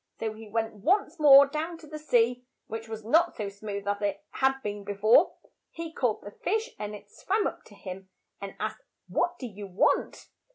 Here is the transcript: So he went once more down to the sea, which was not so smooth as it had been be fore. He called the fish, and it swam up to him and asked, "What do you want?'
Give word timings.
So 0.19 0.33
he 0.33 0.49
went 0.49 0.73
once 0.77 1.19
more 1.19 1.45
down 1.45 1.77
to 1.77 1.85
the 1.85 1.99
sea, 1.99 2.43
which 2.65 2.89
was 2.89 3.05
not 3.05 3.35
so 3.35 3.49
smooth 3.49 3.87
as 3.87 4.01
it 4.01 4.23
had 4.31 4.59
been 4.63 4.83
be 4.83 4.95
fore. 4.95 5.35
He 5.69 5.93
called 5.93 6.23
the 6.23 6.31
fish, 6.31 6.71
and 6.79 6.95
it 6.95 7.11
swam 7.11 7.45
up 7.45 7.63
to 7.65 7.75
him 7.75 8.09
and 8.41 8.55
asked, 8.59 8.81
"What 9.07 9.37
do 9.37 9.45
you 9.45 9.67
want?' 9.67 10.29